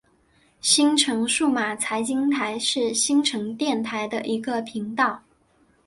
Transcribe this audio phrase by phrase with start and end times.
[0.61, 5.21] 新城数码财经台是新城电台的一个频道。